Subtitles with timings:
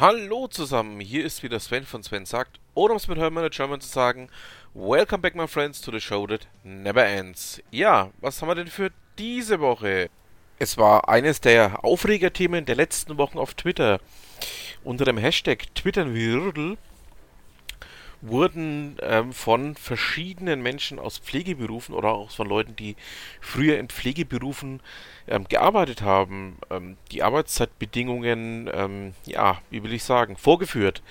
[0.00, 3.82] Hallo zusammen, hier ist wieder Sven von Sven sagt, oder um es mit Hermann German
[3.82, 4.30] zu sagen,
[4.72, 7.62] Welcome back my friends to the show that never ends.
[7.70, 10.08] Ja, was haben wir denn für diese Woche?
[10.58, 14.00] Es war eines der Aufregerthemen der letzten Wochen auf Twitter.
[14.84, 16.78] Unter dem Hashtag Twitternwirdel
[18.22, 22.96] wurden ähm, von verschiedenen Menschen aus Pflegeberufen oder auch von Leuten, die
[23.40, 24.80] früher in Pflegeberufen
[25.28, 31.02] ähm, gearbeitet haben, ähm, die Arbeitszeitbedingungen, ähm, ja, wie will ich sagen, vorgeführt.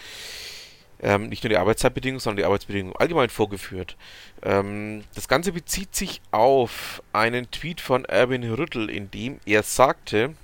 [1.01, 3.95] Ähm, nicht nur die Arbeitszeitbedingungen, sondern die Arbeitsbedingungen allgemein vorgeführt.
[4.43, 10.35] Ähm, das Ganze bezieht sich auf einen Tweet von Erwin Rüttel, in dem er sagte,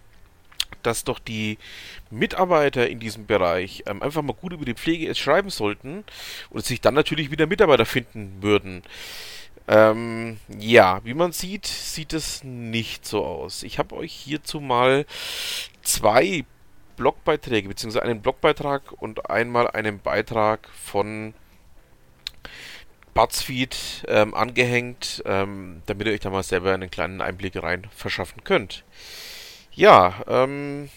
[0.83, 1.58] dass doch die
[2.09, 6.03] Mitarbeiter in diesem Bereich ähm, einfach mal gut über die Pflege es schreiben sollten
[6.49, 8.83] und sich dann natürlich wieder Mitarbeiter finden würden.
[9.67, 13.63] Ähm, ja, wie man sieht, sieht es nicht so aus.
[13.63, 15.05] Ich habe euch hierzu mal
[15.81, 16.45] zwei
[16.97, 21.33] Blogbeiträge, beziehungsweise einen Blogbeitrag und einmal einen Beitrag von
[23.16, 28.43] BuzzFeed ähm, angehängt, ähm, damit ihr euch da mal selber einen kleinen Einblick rein verschaffen
[28.43, 28.83] könnt.
[29.76, 30.90] Ja, ähm,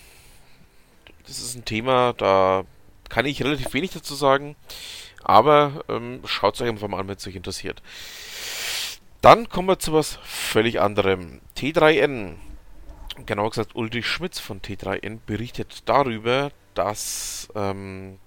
[1.27, 2.65] das ist ein Thema, da
[3.09, 4.55] kann ich relativ wenig dazu sagen,
[5.25, 7.83] aber ähm, schaut es euch einfach mal an, wenn es euch interessiert.
[9.20, 11.41] Dann kommen wir zu was völlig anderem.
[11.57, 12.35] T3N,
[13.27, 18.20] genauer gesagt Ulrich Schmitz von T3N, berichtet darüber, dass ähm,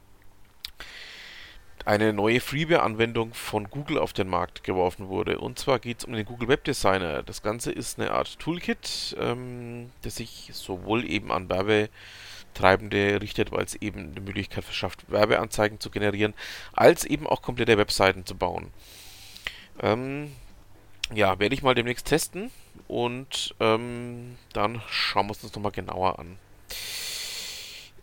[1.86, 5.40] eine neue Freeware-Anwendung von Google auf den Markt geworfen wurde.
[5.40, 7.24] Und zwar geht es um den Google Web Designer.
[7.24, 13.64] Das Ganze ist eine Art Toolkit, ähm, das sich sowohl eben an Werbetreibende richtet, weil
[13.64, 16.34] es eben eine Möglichkeit verschafft, Werbeanzeigen zu generieren,
[16.74, 18.72] als eben auch komplette Webseiten zu bauen.
[19.81, 20.31] Ähm,
[21.13, 22.52] ja, werde ich mal demnächst testen
[22.88, 26.38] und ähm, dann schauen wir uns das nochmal genauer an.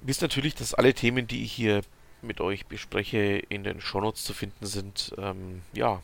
[0.00, 1.82] Wisst natürlich, dass alle Themen, die ich hier
[2.22, 5.14] mit euch bespreche, in den Shownotes zu finden sind.
[5.18, 6.02] Ähm, ja,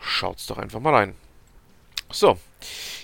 [0.00, 1.14] schaut's doch einfach mal rein.
[2.10, 2.38] So,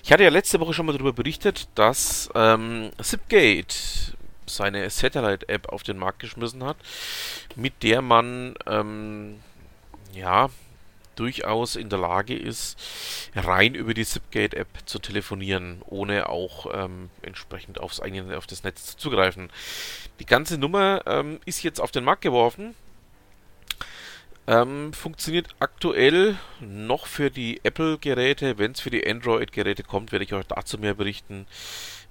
[0.04, 4.14] ich hatte ja letzte Woche schon mal darüber berichtet, dass ähm, Zipgate
[4.46, 6.76] seine Satellite-App auf den Markt geschmissen hat,
[7.56, 9.40] mit der man ähm,
[10.12, 10.50] ja
[11.16, 12.78] durchaus in der Lage ist,
[13.34, 18.96] rein über die Zipgate-App zu telefonieren, ohne auch ähm, entsprechend aufs eigene, auf das Netz
[18.96, 19.50] zuzugreifen.
[20.20, 22.74] Die ganze Nummer ähm, ist jetzt auf den Markt geworfen.
[24.48, 28.58] Ähm, funktioniert aktuell noch für die Apple-Geräte.
[28.58, 31.46] Wenn es für die Android-Geräte kommt, werde ich euch dazu mehr berichten.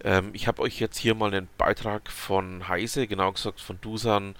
[0.03, 4.35] Ähm, ich habe euch jetzt hier mal einen Beitrag von Heise, genau gesagt von Dusan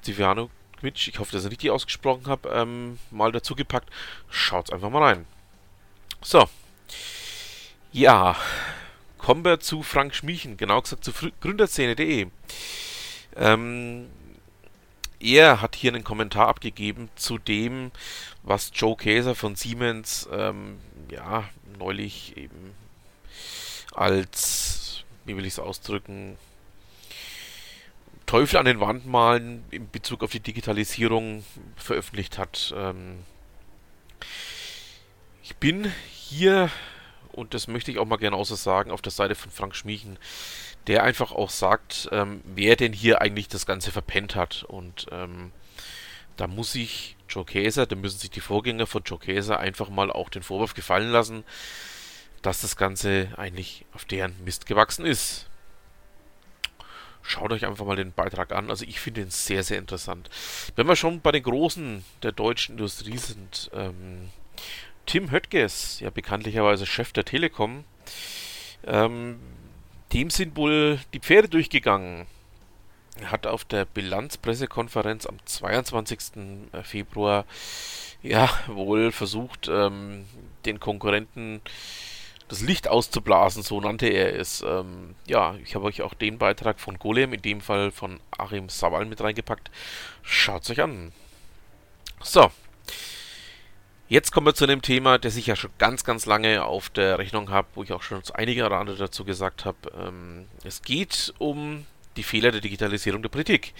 [0.00, 0.50] Ziviano
[0.84, 3.90] Mitch, ich hoffe, dass ich richtig ausgesprochen habe, ähm, mal dazu gepackt.
[4.30, 5.26] Schaut's einfach mal rein.
[6.22, 6.48] So.
[7.90, 8.36] Ja.
[9.18, 12.26] Kommen wir zu Frank Schmiechen, genau gesagt zu Gründerszene.de.
[13.36, 14.08] Ähm,
[15.18, 17.90] er hat hier einen Kommentar abgegeben zu dem,
[18.42, 20.78] was Joe Käser von Siemens ähm,
[21.10, 22.74] ja neulich eben
[23.94, 26.36] als, wie will ich es ausdrücken,
[28.26, 31.44] Teufel an den Wand malen in Bezug auf die Digitalisierung
[31.76, 32.74] veröffentlicht hat.
[32.76, 33.24] Ähm
[35.42, 36.70] ich bin hier,
[37.32, 40.18] und das möchte ich auch mal genauso sagen, auf der Seite von Frank Schmiechen,
[40.86, 44.64] der einfach auch sagt, ähm, wer denn hier eigentlich das Ganze verpennt hat.
[44.64, 45.52] Und ähm,
[46.36, 50.10] da muss sich Joe Käser, da müssen sich die Vorgänger von Joe Käser einfach mal
[50.10, 51.44] auch den Vorwurf gefallen lassen,
[52.40, 55.46] dass das Ganze eigentlich auf deren Mist gewachsen ist.
[57.26, 58.68] Schaut euch einfach mal den Beitrag an.
[58.68, 60.28] Also ich finde ihn sehr, sehr interessant.
[60.76, 64.28] Wenn wir schon bei den Großen der deutschen Industrie sind, ähm,
[65.06, 67.84] Tim Höttges, ja bekanntlicherweise Chef der Telekom,
[68.86, 69.40] ähm,
[70.12, 72.26] dem sind wohl die Pferde durchgegangen.
[73.18, 76.18] Er hat auf der Bilanzpressekonferenz am 22.
[76.72, 77.46] Äh, Februar
[78.22, 80.26] ja wohl versucht, ähm,
[80.66, 81.62] den Konkurrenten
[82.48, 84.62] das Licht auszublasen, so nannte er es.
[84.62, 88.68] Ähm, ja, ich habe euch auch den Beitrag von Golem, in dem Fall von Achim
[88.68, 89.70] Sawal mit reingepackt.
[90.22, 91.12] Schaut euch an.
[92.22, 92.50] So.
[94.06, 97.18] Jetzt kommen wir zu einem Thema, das ich ja schon ganz, ganz lange auf der
[97.18, 99.78] Rechnung habe, wo ich auch schon einige andere dazu gesagt habe.
[99.98, 101.86] Ähm, es geht um
[102.16, 103.72] die Fehler der Digitalisierung der Politik.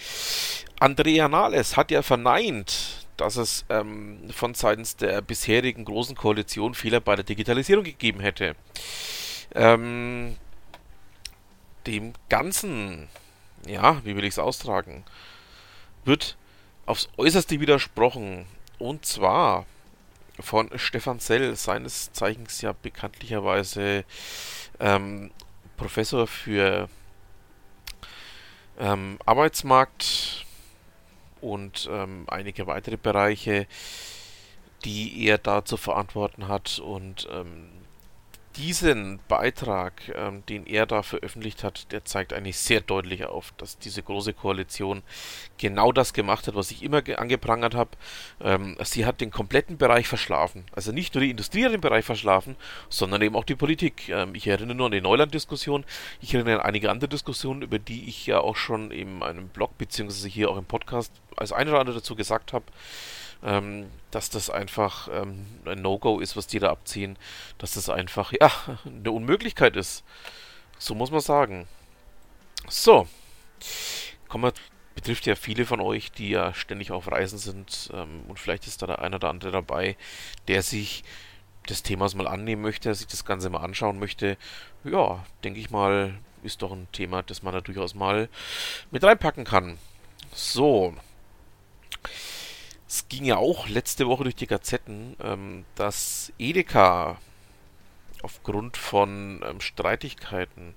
[0.80, 7.00] Andrea Nahles hat ja verneint, dass es ähm, von seitens der bisherigen großen Koalition Fehler
[7.00, 8.56] bei der Digitalisierung gegeben hätte.
[9.54, 10.36] Ähm,
[11.86, 13.08] dem Ganzen,
[13.66, 15.04] ja, wie will ich es austragen,
[16.04, 16.36] wird
[16.86, 18.46] aufs Äußerste widersprochen.
[18.78, 19.66] Und zwar
[20.40, 24.04] von Stefan Sell, seines Zeichens ja bekanntlicherweise
[24.80, 25.30] ähm,
[25.76, 26.88] Professor für
[28.78, 30.33] ähm, Arbeitsmarkt,
[31.44, 33.66] und ähm, einige weitere Bereiche,
[34.84, 36.78] die er da zu verantworten hat.
[36.78, 37.68] Und ähm,
[38.56, 43.78] diesen Beitrag, ähm, den er da veröffentlicht hat, der zeigt eigentlich sehr deutlich auf, dass
[43.78, 45.02] diese große Koalition
[45.58, 47.90] genau das gemacht hat, was ich immer angeprangert habe.
[48.40, 50.64] Ähm, sie hat den kompletten Bereich verschlafen.
[50.72, 52.56] Also nicht nur die Industrie hat den Bereich verschlafen,
[52.88, 54.08] sondern eben auch die Politik.
[54.08, 55.84] Ähm, ich erinnere nur an die Neuland-Diskussion.
[56.20, 59.76] Ich erinnere an einige andere Diskussionen, über die ich ja auch schon in einem Blog
[59.78, 62.64] beziehungsweise hier auch im Podcast als eine oder andere dazu gesagt habe
[63.44, 67.18] ähm, dass das einfach ähm, ein No-Go ist, was die da abziehen,
[67.58, 68.50] dass das einfach, ja,
[68.84, 70.04] eine Unmöglichkeit ist.
[70.78, 71.68] So muss man sagen.
[72.68, 73.06] So.
[74.28, 74.52] Kommen wir,
[74.94, 78.82] betrifft ja viele von euch, die ja ständig auf Reisen sind ähm, und vielleicht ist
[78.82, 79.96] da der eine oder andere dabei,
[80.48, 81.04] der sich
[81.68, 84.36] des Themas mal annehmen möchte, sich das Ganze mal anschauen möchte.
[84.84, 88.28] Ja, denke ich mal, ist doch ein Thema, das man da durchaus mal
[88.90, 89.78] mit reinpacken kann.
[90.32, 90.94] So,
[92.88, 97.18] es ging ja auch letzte Woche durch die Gazetten, ähm, dass Edeka
[98.22, 100.74] aufgrund von ähm, Streitigkeiten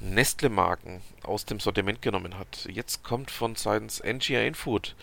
[0.00, 2.68] Nestle-Marken aus dem Sortiment genommen hat.
[2.70, 4.94] Jetzt kommt von seitens NGA Infood,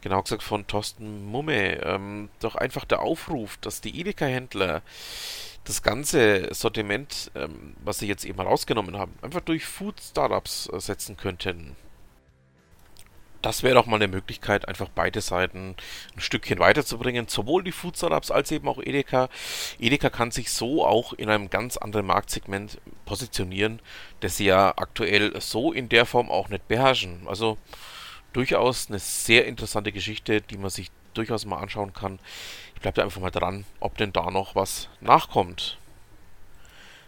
[0.00, 4.82] genau gesagt von Thorsten Mumme, ähm, doch einfach der Aufruf, dass die Edeka-Händler
[5.64, 11.76] das ganze Sortiment, ähm, was sie jetzt eben rausgenommen haben, einfach durch Food-Startups ersetzen könnten
[13.42, 15.76] das wäre doch mal eine Möglichkeit, einfach beide Seiten
[16.14, 19.28] ein Stückchen weiterzubringen, sowohl die Food Startups als eben auch Edeka.
[19.78, 23.80] Edeka kann sich so auch in einem ganz anderen Marktsegment positionieren,
[24.20, 27.26] das sie ja aktuell so in der Form auch nicht beherrschen.
[27.26, 27.56] Also
[28.32, 32.18] durchaus eine sehr interessante Geschichte, die man sich durchaus mal anschauen kann.
[32.74, 35.78] Ich bleibe einfach mal dran, ob denn da noch was nachkommt.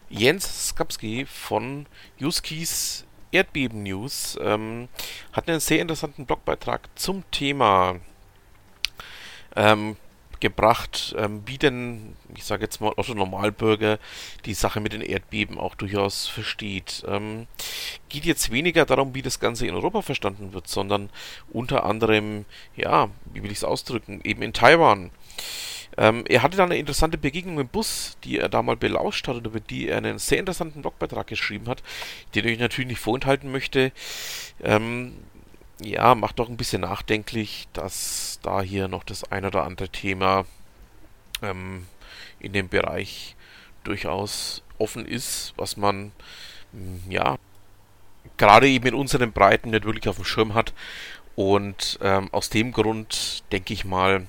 [0.08, 1.86] Jens Skapski von
[2.18, 4.88] Juskis Erdbeben-News ähm,
[5.32, 7.96] hat einen sehr interessanten Blogbeitrag zum Thema
[9.56, 9.96] ähm,
[10.42, 13.98] gebracht, ähm, wie denn, ich sage jetzt mal, Otto Normalbürger
[14.44, 17.04] die Sache mit den Erdbeben auch durchaus versteht.
[17.06, 17.46] Ähm,
[18.08, 21.10] geht jetzt weniger darum, wie das Ganze in Europa verstanden wird, sondern
[21.52, 22.44] unter anderem,
[22.76, 25.10] ja, wie will ich es ausdrücken, eben in Taiwan.
[25.98, 29.36] Ähm, er hatte dann eine interessante Begegnung im Bus, die er da mal belauscht hat
[29.36, 31.82] und über die er einen sehr interessanten Blogbeitrag geschrieben hat,
[32.34, 33.92] den ich natürlich nicht vorenthalten möchte.
[34.62, 35.14] Ähm,
[35.80, 40.44] ja, macht doch ein bisschen nachdenklich, dass da hier noch das ein oder andere Thema
[41.42, 41.86] ähm,
[42.40, 43.36] in dem Bereich
[43.84, 46.12] durchaus offen ist, was man
[46.72, 47.38] mm, ja
[48.36, 50.72] gerade eben in unseren Breiten nicht wirklich auf dem Schirm hat.
[51.34, 54.26] Und ähm, aus dem Grund denke ich mal,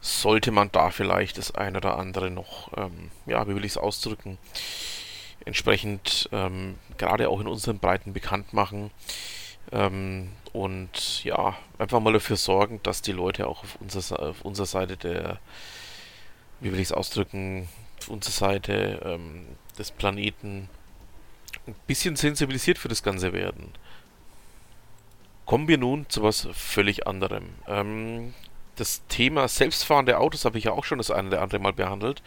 [0.00, 3.78] sollte man da vielleicht das eine oder andere noch, ähm, ja, wie will ich es
[3.78, 4.38] ausdrücken,
[5.44, 8.90] entsprechend ähm, gerade auch in unseren Breiten bekannt machen.
[9.72, 14.66] Ähm, und ja, einfach mal dafür sorgen, dass die Leute auch auf, unser, auf unserer
[14.66, 15.38] Seite der,
[16.60, 17.68] wie will ich es ausdrücken,
[18.00, 19.46] auf unserer Seite ähm,
[19.78, 20.68] des Planeten
[21.66, 23.72] ein bisschen sensibilisiert für das Ganze werden.
[25.46, 27.50] Kommen wir nun zu was völlig anderem.
[27.68, 28.34] Ähm,
[28.76, 32.22] das Thema selbstfahrende Autos habe ich ja auch schon das eine oder andere Mal behandelt.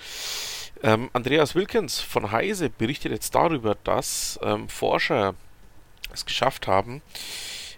[0.82, 5.36] Ähm, Andreas Wilkens von Heise berichtet jetzt darüber, dass ähm, Forscher
[6.14, 7.02] es geschafft haben,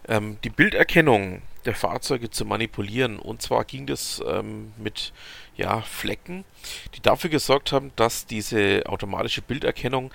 [0.07, 3.19] ähm, die Bilderkennung der Fahrzeuge zu manipulieren.
[3.19, 5.13] Und zwar ging das ähm, mit
[5.57, 6.43] ja, Flecken,
[6.95, 10.11] die dafür gesorgt haben, dass diese automatische Bilderkennung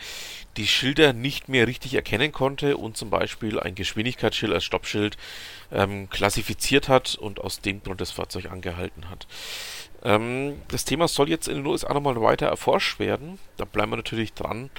[0.56, 5.16] die Schilder nicht mehr richtig erkennen konnte und zum Beispiel ein Geschwindigkeitsschild als Stoppschild
[5.72, 9.26] ähm, klassifiziert hat und aus dem Grund das Fahrzeug angehalten hat.
[10.02, 13.38] Ähm, das Thema soll jetzt in den USA nochmal weiter erforscht werden.
[13.56, 14.70] Da bleiben wir natürlich dran,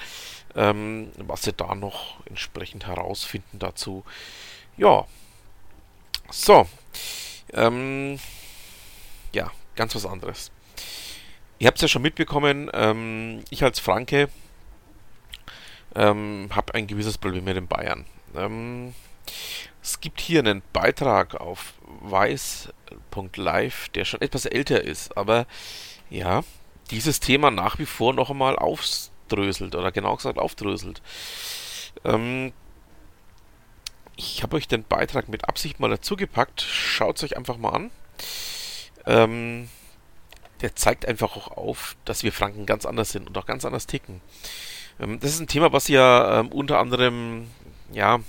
[0.55, 4.03] ähm, was sie da noch entsprechend herausfinden dazu.
[4.77, 5.05] Ja,
[6.29, 6.67] so.
[7.53, 8.19] Ähm,
[9.33, 10.51] ja, ganz was anderes.
[11.59, 14.29] Ihr habt es ja schon mitbekommen, ähm, ich als Franke
[15.95, 18.05] ähm, habe ein gewisses Problem mit den Bayern.
[18.35, 18.95] Ähm,
[19.81, 25.45] es gibt hier einen Beitrag auf weiß.live, der schon etwas älter ist, aber
[26.09, 26.43] ja,
[26.91, 31.01] dieses Thema nach wie vor noch einmal aufdröselt oder genau gesagt aufdröselt.
[32.03, 32.53] Ähm,
[34.15, 36.61] ich habe euch den Beitrag mit Absicht mal dazu gepackt.
[36.61, 37.91] Schaut es euch einfach mal an.
[39.05, 39.69] Ähm,
[40.61, 43.87] der zeigt einfach auch auf, dass wir Franken ganz anders sind und auch ganz anders
[43.87, 44.21] ticken.
[44.99, 47.47] Ähm, das ist ein Thema, was ja ähm, unter anderem
[47.91, 48.19] ja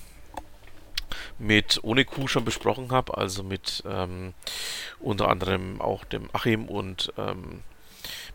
[1.38, 4.34] mit ohne Kuh schon besprochen habe, also mit ähm,
[5.00, 7.62] unter anderem auch dem Achim und ähm,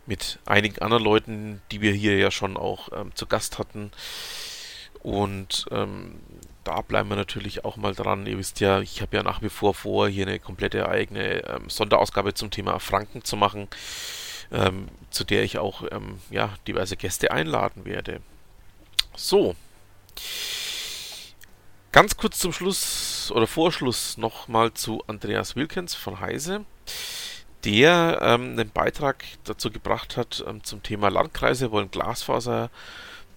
[0.06, 3.92] mit einigen anderen Leuten, die wir hier ja schon auch ähm, zu Gast hatten.
[5.02, 6.20] Und ähm,
[6.68, 8.26] da bleiben wir natürlich auch mal dran.
[8.26, 11.70] Ihr wisst ja, ich habe ja nach wie vor vor, hier eine komplette eigene ähm,
[11.70, 13.70] Sonderausgabe zum Thema Franken zu machen,
[14.52, 18.20] ähm, zu der ich auch ähm, ja, diverse Gäste einladen werde.
[19.16, 19.56] So.
[21.94, 26.66] Ganz kurz zum Schluss oder Vorschluss nochmal zu Andreas Wilkens von Heise,
[27.64, 32.70] der ähm, einen Beitrag dazu gebracht hat ähm, zum Thema Landkreise wollen Glasfaser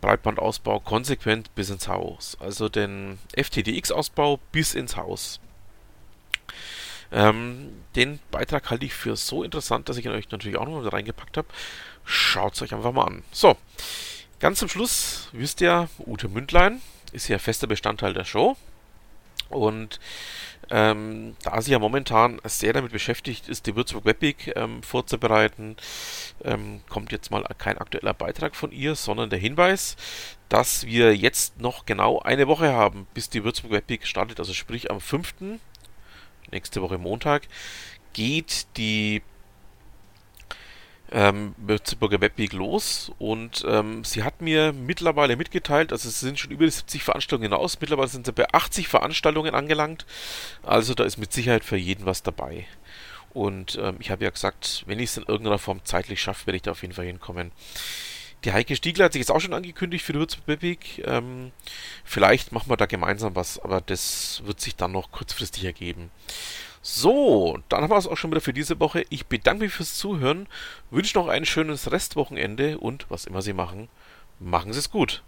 [0.00, 2.36] Breitbandausbau konsequent bis ins Haus.
[2.40, 5.40] Also den FTTX-Ausbau bis ins Haus.
[7.12, 10.80] Ähm, den Beitrag halte ich für so interessant, dass ich ihn euch natürlich auch noch
[10.80, 11.48] mal reingepackt habe.
[12.04, 13.22] Schaut es euch einfach mal an.
[13.32, 13.56] So,
[14.38, 16.80] ganz zum Schluss wisst ihr, Ute Mündlein
[17.12, 18.56] ist ja fester Bestandteil der Show.
[19.48, 19.98] Und
[20.70, 25.76] ähm, da sie ja momentan sehr damit beschäftigt ist, die Würzburg Webweek ähm, vorzubereiten,
[26.44, 29.96] ähm, kommt jetzt mal kein aktueller Beitrag von ihr, sondern der Hinweis,
[30.48, 34.38] dass wir jetzt noch genau eine Woche haben, bis die Würzburg Webweek startet.
[34.38, 35.34] Also sprich am 5.
[36.50, 37.48] nächste Woche Montag
[38.12, 39.22] geht die
[41.12, 46.50] ähm, Würzburger Webweek los und ähm, sie hat mir mittlerweile mitgeteilt, also es sind schon
[46.50, 50.06] über 70 Veranstaltungen hinaus, mittlerweile sind sie bei 80 Veranstaltungen angelangt,
[50.62, 52.66] also da ist mit Sicherheit für jeden was dabei.
[53.32, 56.56] Und ähm, ich habe ja gesagt, wenn ich es in irgendeiner Form zeitlich schaffe, werde
[56.56, 57.52] ich da auf jeden Fall hinkommen.
[58.44, 61.02] Die Heike Stiegler hat sich jetzt auch schon angekündigt für die Würzburg Webweek.
[61.06, 61.52] Ähm,
[62.04, 66.10] vielleicht machen wir da gemeinsam was, aber das wird sich dann noch kurzfristig ergeben.
[66.82, 69.04] So, dann haben wir es auch schon wieder für diese Woche.
[69.10, 70.46] Ich bedanke mich fürs Zuhören,
[70.90, 73.88] wünsche noch ein schönes Restwochenende und was immer Sie machen,
[74.38, 75.22] machen Sie es gut.